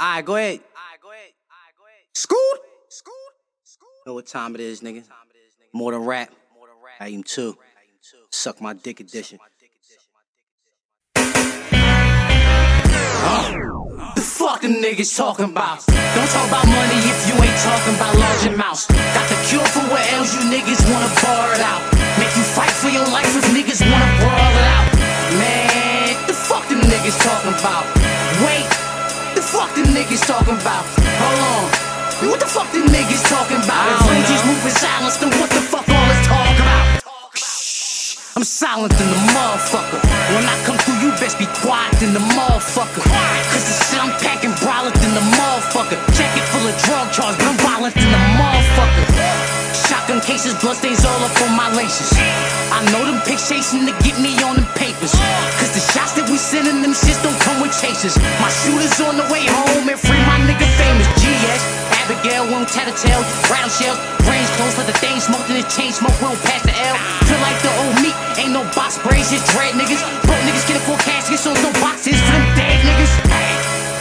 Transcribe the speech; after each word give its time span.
Alright, 0.00 0.24
go 0.24 0.36
ahead. 0.36 0.60
All 0.60 0.82
right, 0.90 1.00
go 1.02 1.10
ahead. 1.10 1.32
All 1.50 1.56
right, 1.66 1.74
go 1.76 1.84
ahead. 1.86 2.04
Scoot. 2.14 2.60
Know 4.06 4.14
what 4.14 4.26
time 4.26 4.54
it 4.54 4.60
is, 4.60 4.80
nigga? 4.80 5.04
More 5.72 5.92
than 5.92 6.02
rap. 6.02 6.30
More 6.54 6.66
than 6.66 6.76
rap. 6.82 6.94
I 7.00 7.08
am 7.08 7.22
too. 7.22 7.58
Suck 8.30 8.60
my 8.60 8.72
dick 8.74 9.00
edition. 9.00 9.38
The 14.14 14.22
fuck 14.22 14.62
niggas 14.62 15.16
talking 15.16 15.46
about? 15.46 15.84
Don't 15.86 16.30
talk 16.30 16.48
about 16.48 16.66
money 16.66 16.94
if 16.94 17.28
you 17.28 17.34
ain't 17.42 17.58
talking 17.58 17.94
about 17.96 18.16
large 18.16 18.46
amounts. 18.46 18.86
Got 18.86 19.28
the 19.28 19.36
cure 19.48 19.66
for 19.66 19.80
what 19.90 20.12
else 20.12 20.32
you 20.32 20.40
niggas 20.50 20.90
wanna 20.90 21.20
bar 21.22 21.54
it 21.54 21.60
out. 21.60 21.87
Niggas 30.18 30.26
talking 30.26 30.58
about? 30.60 30.84
Hold 31.22 31.40
on. 31.40 32.30
What 32.30 32.40
the 32.40 32.46
fuck 32.46 32.70
these 32.72 32.90
niggas 32.90 33.22
talking 33.30 33.62
about? 33.62 33.86
If 33.94 34.10
Reggie's 34.10 34.44
moving 34.44 34.74
silence, 34.74 35.16
then 35.18 35.30
what 35.38 35.50
the 35.50 35.62
fuck 35.62 35.86
all 35.86 36.06
this 36.10 36.26
talk 36.26 36.58
about? 36.58 37.02
Shh, 37.34 38.18
I'm 38.34 38.42
silent 38.42 38.92
than 38.98 39.06
the 39.06 39.22
motherfucker. 39.30 40.00
When 40.34 40.44
I 40.44 40.56
come 40.66 40.76
through, 40.82 40.98
you 41.06 41.10
best 41.22 41.38
be 41.38 41.46
quiet 41.62 41.94
than 42.00 42.12
the 42.14 42.24
motherfucker. 42.34 43.02
Cause 43.54 43.64
the 43.70 43.76
shit 43.86 44.02
I'm 44.02 44.10
packing 44.18 44.54
violent 44.58 44.96
than 44.98 45.14
the 45.14 45.24
motherfucker. 45.38 45.98
Jacket 46.14 46.44
full 46.50 46.66
of 46.66 46.74
drug 46.82 47.12
charges, 47.14 47.38
but 47.38 47.46
I'm 47.46 47.58
violent 47.62 47.94
than 47.94 48.10
the 48.10 48.22
motherfucker. 48.34 49.06
Shotgun 49.86 50.20
cases, 50.20 50.58
bloodstains 50.60 51.04
all 51.04 51.22
up 51.22 51.32
on 51.46 51.54
my 51.54 51.70
laces. 51.78 52.10
I 52.74 52.82
know 52.90 53.06
them 53.06 53.22
pigs 53.22 53.48
chasing 53.48 53.86
to 53.86 53.94
get 54.02 54.18
me 54.18 54.34
on 54.42 54.56
them 54.56 54.66
papers. 54.74 55.14
Cause 55.62 55.70
the 55.70 55.80
them 56.56 56.96
shits 56.96 57.20
don't 57.20 57.36
come 57.44 57.60
with 57.60 57.76
chasers. 57.76 58.16
My 58.40 58.48
shooters 58.48 58.96
on 59.04 59.20
the 59.20 59.26
way 59.28 59.44
home 59.44 59.84
and 59.84 60.00
free 60.00 60.16
my 60.24 60.40
nigga 60.48 60.64
famous 60.80 61.04
GS. 61.20 61.60
Abigail 62.00 62.48
won't 62.48 62.68
tattletale, 62.68 63.20
round 63.52 63.68
shells, 63.68 64.00
brains 64.24 64.48
close 64.56 64.72
for 64.72 64.86
the 64.88 64.96
thing 64.96 65.20
smoked 65.20 65.52
in 65.52 65.60
the 65.60 65.66
chain 65.68 65.92
smoke, 65.92 66.16
don't 66.24 66.40
pass 66.48 66.64
the 66.64 66.72
L. 66.72 66.96
Feel 67.28 67.40
like 67.44 67.58
the 67.60 67.72
old 67.84 67.96
meat, 68.00 68.16
ain't 68.40 68.56
no 68.56 68.64
box 68.72 68.96
braids, 69.04 69.28
just 69.28 69.44
dread 69.52 69.76
niggas. 69.76 70.00
Broke 70.24 70.40
niggas 70.48 70.64
get 70.64 70.80
a 70.80 70.84
full 70.88 70.96
caskets, 71.04 71.44
so 71.44 71.52
no 71.52 71.68
boxes 71.84 72.16
for 72.16 72.32
them 72.32 72.48
dead 72.56 72.80
niggas. 72.80 73.12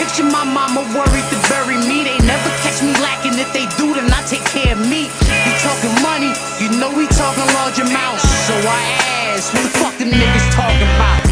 Picture 0.00 0.24
my 0.24 0.44
mama 0.48 0.80
worried 0.96 1.28
to 1.28 1.38
bury 1.52 1.76
me. 1.84 2.08
They 2.08 2.16
never 2.24 2.48
catch 2.64 2.80
me 2.80 2.96
lacking. 3.04 3.36
If 3.36 3.52
they 3.52 3.68
do, 3.76 3.92
then 3.92 4.08
I 4.08 4.24
take 4.24 4.44
care 4.48 4.72
of 4.72 4.80
me. 4.88 5.12
You 5.12 5.52
talking 5.60 5.92
money, 6.00 6.32
you 6.56 6.72
know 6.80 6.88
we 6.88 7.04
talking 7.04 7.44
large 7.60 7.76
amounts. 7.84 8.24
So 8.48 8.56
I 8.56 8.80
ask, 9.28 9.52
what 9.52 9.60
the 9.60 9.72
fuck 9.76 9.94
the 10.00 10.08
niggas 10.08 10.46
talking 10.56 10.88
about? 10.96 11.29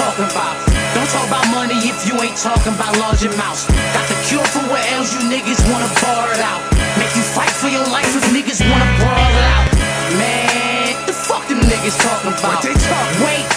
Talking 0.00 0.28
about? 0.32 0.56
Don't 0.96 1.10
talk 1.12 1.28
about 1.28 1.44
money 1.52 1.76
if 1.84 2.08
you 2.08 2.16
ain't 2.24 2.36
talking 2.40 2.72
about 2.72 2.96
large 2.96 3.20
amounts. 3.20 3.68
Got 3.92 4.08
the 4.08 4.16
cure 4.24 4.48
for 4.48 4.64
what 4.72 4.80
else 4.96 5.12
you 5.12 5.20
niggas 5.28 5.60
wanna 5.68 5.90
bar 6.00 6.32
it 6.32 6.40
out. 6.40 6.64
Make 6.96 7.12
you 7.12 7.24
fight 7.36 7.52
for 7.52 7.68
your 7.68 7.84
life 7.92 8.08
if 8.16 8.24
niggas 8.32 8.64
wanna 8.64 8.88
brawl 8.96 9.34
it 9.36 9.46
out. 9.52 9.68
Man, 10.16 10.96
the 11.04 11.12
fuck 11.12 11.44
them 11.52 11.60
niggas 11.68 12.00
talking 12.00 12.32
about? 12.32 12.48
What 12.48 12.64
they 12.64 12.72
talking? 12.80 13.20
Wait, 13.28 13.48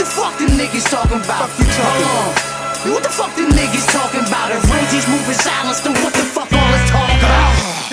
the 0.00 0.06
fuck 0.08 0.34
them 0.40 0.56
niggas 0.56 0.88
talking 0.88 1.20
about? 1.20 1.52
Fuck 1.52 1.60
you 1.60 1.68
talking 1.76 2.08
Hold 2.08 2.32
on. 2.32 2.94
What 2.96 3.02
the 3.04 3.12
fuck 3.12 3.32
them 3.36 3.50
niggas 3.52 3.86
talking 3.92 4.24
about? 4.24 4.56
If 4.56 4.64
Reggie's 4.72 5.08
moving 5.08 5.36
silence, 5.36 5.80
then 5.84 5.92
what 6.00 6.14
the 6.16 6.24
fuck 6.24 6.48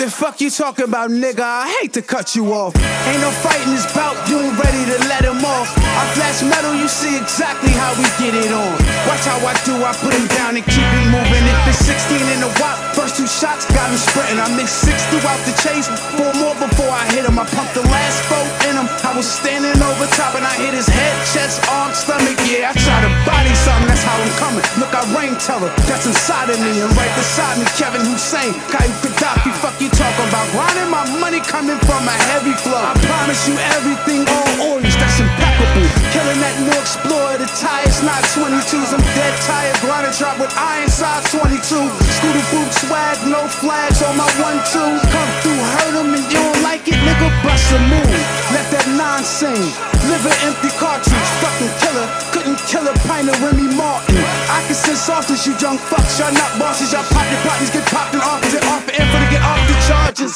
The 0.02 0.10
fuck 0.10 0.40
you 0.40 0.50
talking 0.50 0.90
about, 0.90 1.14
nigga? 1.14 1.46
I 1.46 1.78
hate 1.78 1.94
to 1.94 2.02
cut 2.02 2.34
you 2.34 2.50
off. 2.50 2.74
Ain't 3.06 3.22
no 3.22 3.30
fighting 3.30 3.70
this 3.70 3.86
bout, 3.94 4.18
you 4.26 4.34
ain't 4.34 4.58
ready 4.58 4.82
to 4.90 4.98
let 5.06 5.22
him 5.22 5.38
off. 5.46 5.70
I 5.78 6.02
flash 6.18 6.42
metal, 6.42 6.74
you 6.74 6.90
see 6.90 7.14
exactly 7.14 7.70
how 7.70 7.94
we 7.94 8.02
get 8.18 8.34
it 8.34 8.50
on. 8.50 8.74
Watch 9.06 9.22
how 9.22 9.38
I 9.46 9.54
do, 9.62 9.78
I 9.78 9.94
put 10.02 10.10
him 10.10 10.26
down 10.34 10.58
and 10.58 10.66
keep 10.66 10.82
it 10.82 11.06
moving. 11.06 11.46
If 11.46 11.70
it's 11.70 11.86
16 11.86 12.18
in 12.18 12.42
the 12.42 12.50
wop, 12.58 12.82
first 12.98 13.14
two 13.14 13.30
shots 13.30 13.62
got 13.70 13.94
him 13.94 13.98
sprinting. 13.98 14.42
I 14.42 14.50
mixed 14.58 14.82
six 14.82 15.06
throughout 15.06 15.38
the 15.46 15.54
chase, 15.62 15.86
four 16.18 16.34
more 16.34 16.58
before 16.58 16.90
I 16.90 17.06
hit 17.14 17.22
him. 17.22 17.38
I 17.38 17.46
pumped 17.54 17.78
the 17.78 17.86
last 17.86 18.26
four 18.26 18.42
in 18.66 18.74
him. 18.74 18.90
I 19.06 19.14
was 19.14 19.30
standing 19.30 19.78
over 19.78 20.10
top 20.18 20.34
and 20.34 20.42
I 20.42 20.54
hit 20.58 20.74
his 20.74 20.90
head, 20.90 21.14
chest, 21.30 21.62
arm, 21.70 21.94
stomach. 21.94 22.42
Yeah, 22.50 22.70
I 22.70 22.72
try 22.74 22.98
to 23.06 23.12
body 23.22 23.54
something, 23.54 23.86
that's 23.86 24.02
how 24.02 24.18
I'm 24.18 24.34
coming. 24.42 24.66
Look, 24.82 24.90
I 24.90 25.06
rain 25.14 25.38
teller, 25.38 25.70
that's 25.86 26.10
inside 26.10 26.50
of 26.50 26.58
me. 26.58 26.82
And 26.82 26.90
right 26.98 27.14
beside 27.14 27.54
me, 27.54 27.70
Kevin 27.78 28.02
Hussein, 28.02 28.50
Caillou 28.66 28.98
Gaddafi. 28.98 29.54
Fuck 29.62 29.78
you 29.78 29.91
talking 29.96 30.28
about? 30.28 30.46
Grinding 30.52 30.90
my 30.90 31.04
money 31.20 31.40
coming 31.40 31.78
from 31.84 32.02
a 32.08 32.16
heavy 32.32 32.54
flow. 32.56 32.80
I 32.80 32.92
promise 33.04 33.48
you 33.48 33.56
everything 33.76 34.24
all 34.28 34.76
orange, 34.76 34.94
that's 34.96 35.20
impeccable. 35.20 35.86
Killing 36.12 36.40
that 36.40 36.56
new 36.64 36.76
explorer, 36.76 37.38
the 37.38 37.48
tires 37.56 38.02
not 38.02 38.22
22s. 38.32 38.92
I'm 38.92 39.04
dead 39.16 39.34
tired, 39.44 39.76
grinding 39.84 40.14
drop 40.16 40.38
with 40.40 40.52
iron 40.56 40.88
size 40.88 41.24
22. 41.32 41.62
Scooter 41.62 42.46
boot 42.52 42.70
swag, 42.84 43.16
no 43.28 43.46
flags 43.48 44.02
on 44.02 44.16
my 44.16 44.28
one 44.40 44.60
two. 44.68 44.92
Come 45.12 45.30
through, 45.42 45.60
hurt 45.60 45.94
'em 46.00 46.14
and 46.14 46.26
you 46.32 46.40
don't 46.40 46.62
like 46.62 46.84
it, 46.88 46.98
nigga, 46.98 47.28
bust 47.44 47.72
a 47.72 47.78
move. 47.90 48.20
Let 48.52 48.66
that 48.72 48.88
nine 48.96 49.24
sing. 49.24 49.62
Live 50.10 50.26
an 50.26 50.34
empty 50.50 50.70
cartridge, 50.82 51.30
fucking 51.38 51.72
killer. 51.78 52.08
Couldn't 52.34 52.58
kill 52.66 52.82
a 52.88 52.94
pint 53.06 53.30
of 53.30 53.38
Remy 53.38 53.70
Martin. 53.78 54.18
I 54.50 54.58
can 54.66 54.74
send 54.74 54.98
sauces, 54.98 55.46
you 55.46 55.54
young 55.62 55.78
fucks. 55.78 56.18
Y'all 56.18 56.34
not 56.34 56.58
bosses, 56.58 56.92
y'all 56.92 57.06
your 57.06 57.42
partners, 57.46 57.70
get 57.70 57.86
popped 57.86 58.12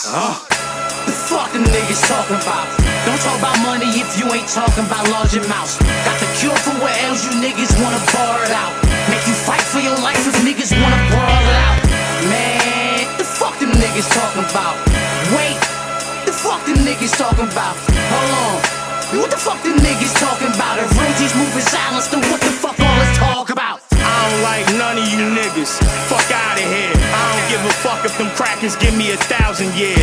charges. 0.07 0.57
The 1.07 1.13
fuck 1.13 1.53
them 1.53 1.65
niggas 1.65 2.03
talking 2.07 2.39
about? 2.39 2.67
Don't 3.07 3.21
talk 3.23 3.39
about 3.39 3.59
money 3.63 3.87
if 3.95 4.19
you 4.19 4.27
ain't 4.31 4.49
talking 4.49 4.85
about 4.87 5.07
large 5.11 5.35
amounts. 5.35 5.79
Got 5.79 6.19
the 6.19 6.29
cure 6.39 6.57
for 6.67 6.75
what 6.83 6.95
else 7.07 7.23
you 7.27 7.39
niggas 7.39 7.71
wanna 7.79 8.03
bar 8.11 8.43
it 8.43 8.51
out. 8.51 8.75
Make 9.11 9.23
you 9.27 9.35
fight 9.35 9.63
for 9.63 9.79
your 9.79 9.95
life 10.03 10.19
if 10.27 10.35
niggas 10.43 10.75
wanna 10.75 11.01
brawl 11.11 11.45
it 11.47 11.59
out. 11.67 11.79
Man, 12.27 13.07
the 13.19 13.25
fuck 13.25 13.59
them 13.59 13.71
niggas 13.71 14.11
talking 14.11 14.47
about? 14.51 14.75
Wait, 15.35 15.59
the 16.27 16.35
fuck 16.35 16.65
them 16.67 16.79
niggas 16.83 17.15
talking 17.17 17.47
about? 17.47 17.77
Hold 18.11 18.31
on. 18.47 18.77
What 19.23 19.31
the 19.31 19.39
fuck 19.39 19.63
them 19.63 19.79
niggas 19.79 20.19
talking 20.19 20.51
about? 20.51 20.81
If 20.83 20.91
Reggie's 20.99 21.35
moving 21.39 21.63
silence, 21.63 22.09
then 22.09 22.21
what 22.27 22.41
the 22.41 22.51
fuck 22.51 22.75
all 22.81 22.99
this 22.99 23.17
talk 23.17 23.51
about? 23.51 23.79
I 23.93 24.31
don't 24.31 24.43
like 24.43 24.67
none 24.75 24.99
of 24.99 25.07
you 25.07 25.23
niggas. 25.31 25.79
Fuck 26.11 26.31
out 26.31 26.59
of 26.59 26.67
here. 26.67 26.95
I 27.15 27.23
don't 27.31 27.47
give 27.51 27.63
a 27.65 27.75
fuck 27.83 28.05
if 28.05 28.17
them 28.19 28.31
crackers 28.35 28.77
give 28.77 28.97
me 28.97 29.13
a 29.13 29.17
thousand 29.17 29.75
years. 29.75 29.96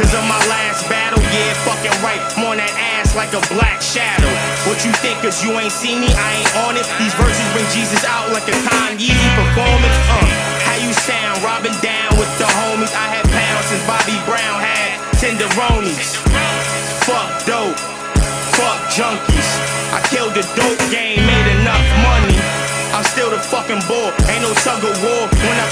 Cause 0.00 0.16
of 0.16 0.24
my 0.24 0.40
last 0.48 0.88
battle. 0.88 1.20
Yeah, 1.28 1.52
fucking 1.60 1.92
right. 2.00 2.24
I'm 2.32 2.48
on 2.48 2.56
that 2.56 2.72
ass 2.96 3.12
like 3.12 3.36
a 3.36 3.42
black 3.52 3.84
shadow. 3.84 4.32
What 4.64 4.80
you 4.80 4.96
think? 5.04 5.20
Cause 5.20 5.44
you 5.44 5.52
ain't 5.60 5.68
see 5.68 5.92
me? 5.92 6.08
I 6.08 6.40
ain't 6.40 6.52
on 6.64 6.80
it. 6.80 6.88
These 6.96 7.12
verses 7.20 7.44
bring 7.52 7.68
Jesus 7.68 8.00
out 8.08 8.32
like 8.32 8.48
a 8.48 8.56
Kanye 8.64 9.12
performance. 9.36 9.98
Uh, 10.08 10.24
how 10.64 10.80
you 10.80 10.96
sound? 10.96 11.44
Robbing 11.44 11.76
down 11.84 12.16
with 12.16 12.32
the 12.40 12.48
homies. 12.48 12.96
I 12.96 13.12
had 13.12 13.28
pounds 13.28 13.68
since 13.68 13.84
Bobby 13.84 14.16
Brown 14.24 14.64
had 14.64 15.04
tenderonis. 15.20 16.16
Fuck 17.04 17.28
dope. 17.44 17.76
Fuck 18.56 18.80
junkies. 18.88 19.48
I 19.92 20.00
killed 20.08 20.32
the 20.32 20.48
dope 20.56 20.80
game, 20.88 21.20
made 21.20 21.48
enough 21.60 21.84
money. 22.00 22.40
I'm 22.96 23.04
still 23.04 23.28
the 23.28 23.38
fucking 23.38 23.84
bull, 23.86 24.16
ain't 24.32 24.48
no 24.48 24.52
tug 24.64 24.80
of 24.80 24.96
war. 25.04 25.29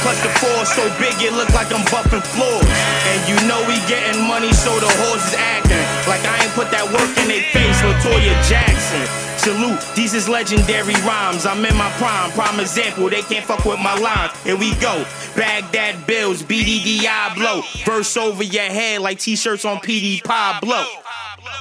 Clutch 0.09 0.23
the 0.23 0.33
four, 0.41 0.65
so 0.65 0.89
big 0.97 1.21
it 1.21 1.35
look 1.35 1.51
like 1.53 1.71
I'm 1.71 1.85
buffing 1.93 2.25
floors. 2.33 2.65
And 3.13 3.29
you 3.29 3.37
know 3.47 3.61
we 3.69 3.77
getting 3.93 4.27
money, 4.27 4.55
so 4.55 4.73
the 4.81 4.89
horse 5.05 5.21
is 5.29 5.35
acting 5.37 5.85
like 6.09 6.25
I 6.25 6.45
ain't 6.45 6.55
put 6.55 6.71
that 6.71 6.89
work 6.89 7.13
in 7.21 7.29
their 7.29 7.45
face. 7.53 7.77
Latoya 7.85 8.33
Jackson. 8.49 9.05
Salute, 9.37 9.79
these 9.95 10.15
is 10.15 10.27
legendary 10.27 10.95
rhymes. 11.05 11.45
I'm 11.45 11.63
in 11.63 11.77
my 11.77 11.91
prime, 12.01 12.31
prime 12.31 12.59
example. 12.59 13.11
They 13.11 13.21
can't 13.21 13.45
fuck 13.45 13.67
with 13.67 13.81
my 13.81 13.99
lines. 13.99 14.33
Here 14.45 14.57
we 14.57 14.75
go. 14.77 15.05
Baghdad 15.37 16.07
bills, 16.07 16.43
BDDI 16.43 17.35
blow. 17.35 17.61
Verse 17.85 18.17
over 18.17 18.43
your 18.43 18.65
head 18.65 19.03
like 19.03 19.19
t-shirts 19.19 19.67
on 19.67 19.77
PD 19.77 20.25
Pablo. 20.25 20.87